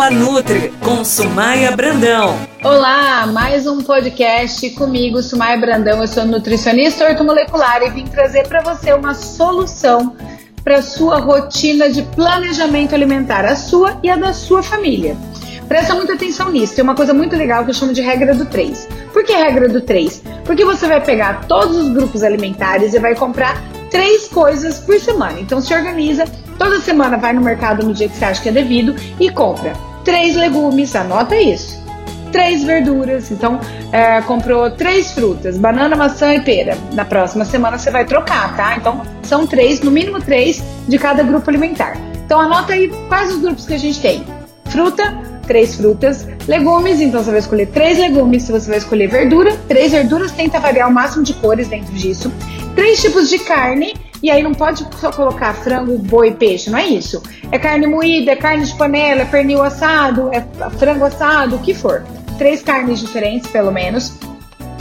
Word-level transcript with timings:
Fala 0.00 0.12
Nutri 0.12 0.72
com 0.80 1.04
Sumaia 1.04 1.76
Brandão. 1.76 2.34
Olá, 2.64 3.26
mais 3.26 3.66
um 3.66 3.82
podcast 3.82 4.70
comigo, 4.70 5.22
Sumaia 5.22 5.58
Brandão. 5.58 6.00
Eu 6.00 6.08
sou 6.08 6.24
nutricionista 6.24 7.04
ortomolecular 7.04 7.82
e 7.82 7.90
vim 7.90 8.06
trazer 8.06 8.48
para 8.48 8.62
você 8.62 8.94
uma 8.94 9.12
solução 9.12 10.16
para 10.64 10.80
sua 10.80 11.18
rotina 11.18 11.90
de 11.90 12.02
planejamento 12.02 12.94
alimentar, 12.94 13.44
a 13.44 13.54
sua 13.54 14.00
e 14.02 14.08
a 14.08 14.16
da 14.16 14.32
sua 14.32 14.62
família. 14.62 15.18
Presta 15.68 15.94
muita 15.94 16.14
atenção 16.14 16.50
nisso. 16.50 16.74
Tem 16.74 16.82
uma 16.82 16.94
coisa 16.94 17.12
muito 17.12 17.36
legal 17.36 17.64
que 17.64 17.70
eu 17.70 17.74
chamo 17.74 17.92
de 17.92 18.00
regra 18.00 18.34
do 18.34 18.46
3. 18.46 18.88
Por 19.12 19.22
que 19.22 19.34
regra 19.34 19.68
do 19.68 19.82
3? 19.82 20.22
Porque 20.46 20.64
você 20.64 20.86
vai 20.86 21.04
pegar 21.04 21.44
todos 21.46 21.76
os 21.76 21.90
grupos 21.90 22.22
alimentares 22.22 22.94
e 22.94 22.98
vai 22.98 23.14
comprar 23.14 23.62
três 23.90 24.28
coisas 24.28 24.78
por 24.78 24.98
semana. 24.98 25.38
Então 25.38 25.60
se 25.60 25.74
organiza, 25.74 26.24
toda 26.58 26.80
semana 26.80 27.18
vai 27.18 27.34
no 27.34 27.42
mercado 27.42 27.84
no 27.84 27.92
dia 27.92 28.08
que 28.08 28.16
você 28.16 28.24
acha 28.24 28.42
que 28.42 28.48
é 28.48 28.52
devido 28.52 28.96
e 29.20 29.28
compra 29.28 29.89
três 30.04 30.36
legumes, 30.36 30.94
anota 30.94 31.36
isso. 31.36 31.80
Três 32.32 32.62
verduras, 32.62 33.30
então 33.30 33.58
é, 33.90 34.20
comprou 34.22 34.70
três 34.70 35.12
frutas, 35.12 35.58
banana, 35.58 35.96
maçã 35.96 36.32
e 36.34 36.40
pera. 36.40 36.78
Na 36.92 37.04
próxima 37.04 37.44
semana 37.44 37.76
você 37.76 37.90
vai 37.90 38.04
trocar, 38.04 38.56
tá? 38.56 38.76
Então 38.76 39.02
são 39.22 39.46
três, 39.46 39.80
no 39.80 39.90
mínimo 39.90 40.20
três 40.20 40.62
de 40.86 40.98
cada 40.98 41.24
grupo 41.24 41.50
alimentar. 41.50 41.96
Então 42.24 42.40
anota 42.40 42.72
aí 42.72 42.88
quais 43.08 43.32
os 43.32 43.40
grupos 43.40 43.66
que 43.66 43.74
a 43.74 43.78
gente 43.78 44.00
tem: 44.00 44.24
fruta, 44.66 45.12
três 45.44 45.74
frutas, 45.74 46.24
legumes, 46.46 47.00
então 47.00 47.24
você 47.24 47.30
vai 47.30 47.40
escolher 47.40 47.66
três 47.66 47.98
legumes, 47.98 48.44
se 48.44 48.52
você 48.52 48.68
vai 48.68 48.78
escolher 48.78 49.08
verdura, 49.08 49.56
três 49.66 49.90
verduras, 49.90 50.30
tenta 50.30 50.60
variar 50.60 50.88
o 50.88 50.92
máximo 50.92 51.24
de 51.24 51.34
cores 51.34 51.66
dentro 51.66 51.92
disso 51.94 52.32
três 52.74 53.00
tipos 53.00 53.28
de 53.28 53.38
carne. 53.38 53.94
E 54.22 54.30
aí 54.30 54.42
não 54.42 54.52
pode 54.52 54.86
só 54.98 55.10
colocar 55.10 55.54
frango, 55.54 55.96
boi, 55.96 56.32
peixe, 56.32 56.68
não 56.68 56.78
é 56.78 56.86
isso. 56.86 57.22
É 57.50 57.58
carne 57.58 57.86
moída, 57.86 58.32
é 58.32 58.36
carne 58.36 58.66
de 58.66 58.74
panela, 58.74 59.22
é 59.22 59.24
pernil 59.24 59.62
assado, 59.62 60.28
é 60.30 60.44
frango 60.78 61.06
assado, 61.06 61.56
o 61.56 61.58
que 61.60 61.72
for. 61.72 62.04
Três 62.36 62.62
carnes 62.62 63.00
diferentes, 63.00 63.50
pelo 63.50 63.72
menos. 63.72 64.18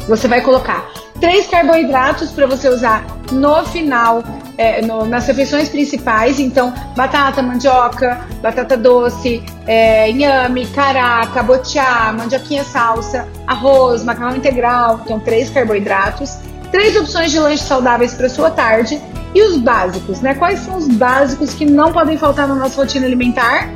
Você 0.09 0.27
vai 0.27 0.41
colocar 0.41 0.91
três 1.19 1.47
carboidratos 1.47 2.31
para 2.31 2.47
você 2.47 2.67
usar 2.67 3.05
no 3.31 3.63
final, 3.65 4.23
é, 4.57 4.81
no, 4.81 5.05
nas 5.05 5.27
refeições 5.27 5.69
principais. 5.69 6.39
Então, 6.39 6.73
batata, 6.95 7.41
mandioca, 7.41 8.19
batata 8.41 8.75
doce, 8.75 9.43
é, 9.67 10.09
inhame, 10.09 10.65
cará, 10.67 11.25
cabotiá, 11.33 12.13
mandioquinha 12.17 12.63
salsa, 12.63 13.27
arroz, 13.47 14.03
macarrão 14.03 14.35
integral. 14.35 15.01
Então, 15.05 15.19
três 15.19 15.49
carboidratos 15.49 16.37
três 16.71 16.95
opções 16.95 17.31
de 17.31 17.39
lanche 17.39 17.63
saudáveis 17.63 18.13
para 18.13 18.29
sua 18.29 18.51
tarde 18.51 19.01
e 19.33 19.41
os 19.41 19.57
básicos, 19.57 20.21
né? 20.21 20.33
Quais 20.33 20.59
são 20.59 20.77
os 20.77 20.87
básicos 20.87 21.53
que 21.53 21.65
não 21.65 21.91
podem 21.91 22.17
faltar 22.17 22.47
na 22.47 22.55
nossa 22.55 22.81
rotina 22.81 23.05
alimentar? 23.05 23.69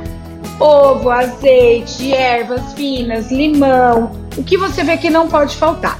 Ovo, 0.58 1.10
azeite, 1.10 2.12
ervas 2.12 2.72
finas, 2.74 3.30
limão, 3.30 4.12
o 4.36 4.42
que 4.42 4.56
você 4.56 4.82
vê 4.82 4.96
que 4.96 5.10
não 5.10 5.28
pode 5.28 5.56
faltar. 5.56 5.98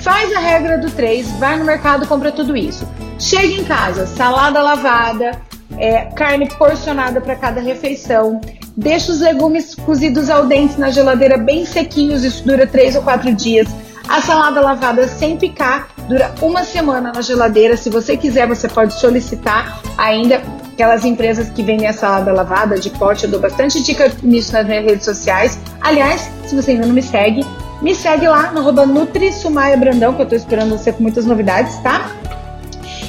Faz 0.00 0.32
a 0.32 0.38
regra 0.38 0.78
do 0.78 0.90
3, 0.90 1.30
vai 1.32 1.58
no 1.58 1.64
mercado, 1.64 2.06
compra 2.06 2.32
tudo 2.32 2.56
isso. 2.56 2.88
Chega 3.18 3.52
em 3.52 3.64
casa, 3.64 4.06
salada 4.06 4.62
lavada, 4.62 5.32
é, 5.76 6.06
carne 6.16 6.48
porcionada 6.48 7.20
para 7.20 7.36
cada 7.36 7.60
refeição. 7.60 8.40
Deixa 8.74 9.12
os 9.12 9.20
legumes 9.20 9.74
cozidos 9.74 10.30
ao 10.30 10.46
dente 10.46 10.80
na 10.80 10.90
geladeira 10.90 11.36
bem 11.36 11.66
sequinhos, 11.66 12.24
isso 12.24 12.46
dura 12.46 12.66
3 12.66 12.96
ou 12.96 13.02
4 13.02 13.34
dias. 13.34 13.68
A 14.08 14.22
salada 14.22 14.60
lavada 14.60 15.06
sem 15.06 15.36
picar 15.36 15.88
dura 16.10 16.34
uma 16.42 16.64
semana 16.64 17.12
na 17.12 17.22
geladeira. 17.22 17.76
Se 17.76 17.88
você 17.88 18.16
quiser, 18.16 18.48
você 18.48 18.68
pode 18.68 18.94
solicitar 18.94 19.80
ainda 19.96 20.42
aquelas 20.72 21.04
empresas 21.04 21.48
que 21.50 21.62
vendem 21.62 21.86
a 21.86 21.92
salada 21.92 22.32
lavada 22.32 22.80
de 22.80 22.90
pote. 22.90 23.24
Eu 23.24 23.30
dou 23.30 23.40
bastante 23.40 23.80
dica 23.80 24.12
nisso 24.20 24.52
nas 24.52 24.66
minhas 24.66 24.84
redes 24.84 25.04
sociais. 25.04 25.56
Aliás, 25.80 26.28
se 26.44 26.56
você 26.56 26.72
ainda 26.72 26.86
não 26.88 26.94
me 26.94 27.02
segue, 27.02 27.46
me 27.80 27.94
segue 27.94 28.26
lá 28.26 28.50
no 28.50 28.58
arroba 28.58 28.84
Nutri 28.84 29.32
Sumaia 29.32 29.76
Brandão, 29.76 30.12
que 30.12 30.22
eu 30.22 30.26
tô 30.26 30.34
esperando 30.34 30.70
você 30.70 30.92
com 30.92 31.00
muitas 31.00 31.24
novidades, 31.24 31.78
tá? 31.78 32.10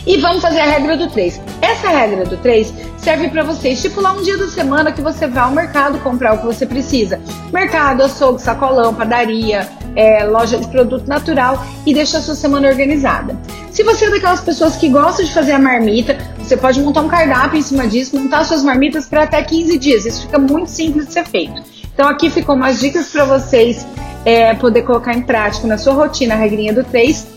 E 0.05 0.17
vamos 0.17 0.41
fazer 0.41 0.59
a 0.59 0.65
regra 0.65 0.95
do 0.95 1.09
3. 1.09 1.41
Essa 1.59 1.89
regra 1.89 2.23
do 2.25 2.37
3 2.37 2.71
serve 2.97 3.29
para 3.29 3.43
você 3.43 3.69
estipular 3.69 4.15
um 4.15 4.21
dia 4.21 4.37
da 4.37 4.47
semana 4.47 4.91
que 4.91 5.01
você 5.01 5.25
vá 5.27 5.43
ao 5.43 5.51
mercado 5.51 5.97
comprar 5.99 6.35
o 6.35 6.37
que 6.37 6.45
você 6.45 6.67
precisa. 6.67 7.19
Mercado, 7.51 8.03
açougue, 8.03 8.41
sacolão, 8.41 8.93
padaria, 8.93 9.67
é, 9.95 10.23
loja 10.23 10.57
de 10.57 10.67
produto 10.67 11.07
natural 11.07 11.65
e 11.85 11.93
deixa 11.93 12.17
a 12.17 12.21
sua 12.21 12.35
semana 12.35 12.67
organizada. 12.67 13.37
Se 13.71 13.83
você 13.83 14.05
é 14.05 14.09
daquelas 14.09 14.41
pessoas 14.41 14.75
que 14.75 14.89
gostam 14.89 15.25
de 15.25 15.33
fazer 15.33 15.53
a 15.53 15.59
marmita, 15.59 16.17
você 16.37 16.57
pode 16.57 16.81
montar 16.81 17.01
um 17.01 17.07
cardápio 17.07 17.59
em 17.59 17.61
cima 17.61 17.87
disso, 17.87 18.17
montar 18.17 18.43
suas 18.43 18.63
marmitas 18.63 19.05
para 19.05 19.23
até 19.23 19.41
15 19.41 19.77
dias. 19.77 20.05
Isso 20.05 20.21
fica 20.21 20.37
muito 20.37 20.69
simples 20.69 21.07
de 21.07 21.13
ser 21.13 21.25
feito. 21.25 21.61
Então 21.93 22.07
aqui 22.07 22.29
ficam 22.29 22.55
umas 22.55 22.79
dicas 22.79 23.09
para 23.09 23.25
vocês 23.25 23.85
é, 24.25 24.53
poder 24.53 24.83
colocar 24.83 25.13
em 25.13 25.21
prática 25.21 25.67
na 25.67 25.77
sua 25.77 25.93
rotina 25.93 26.35
a 26.35 26.37
regrinha 26.37 26.73
do 26.73 26.83
3 26.83 27.27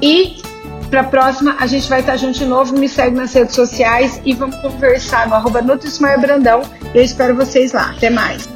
e 0.00 0.36
para 0.92 1.00
a 1.00 1.04
próxima, 1.04 1.56
a 1.58 1.66
gente 1.66 1.88
vai 1.88 2.00
estar 2.00 2.18
junto 2.18 2.38
de 2.38 2.44
novo. 2.44 2.78
Me 2.78 2.86
segue 2.86 3.16
nas 3.16 3.32
redes 3.32 3.54
sociais 3.54 4.20
e 4.26 4.34
vamos 4.34 4.56
conversar 4.56 5.26
no 5.26 5.34
arroba 5.34 5.62
Brandão. 5.62 6.60
Eu 6.94 7.02
espero 7.02 7.34
vocês 7.34 7.72
lá. 7.72 7.94
Até 7.96 8.10
mais. 8.10 8.46